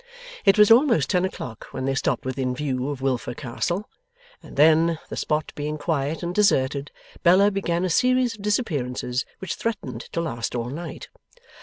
It 0.45 0.57
was 0.57 0.71
almost 0.71 1.11
ten 1.11 1.25
o'clock 1.25 1.65
when 1.69 1.85
they 1.85 1.93
stopped 1.93 2.25
within 2.25 2.55
view 2.55 2.89
of 2.89 3.03
Wilfer 3.03 3.35
Castle; 3.35 3.87
and 4.41 4.57
then, 4.57 4.97
the 5.09 5.15
spot 5.15 5.51
being 5.53 5.77
quiet 5.77 6.23
and 6.23 6.33
deserted, 6.33 6.89
Bella 7.21 7.51
began 7.51 7.85
a 7.85 7.89
series 7.91 8.33
of 8.33 8.41
disappearances 8.41 9.27
which 9.37 9.53
threatened 9.53 10.01
to 10.13 10.19
last 10.19 10.55
all 10.55 10.71
night. 10.71 11.09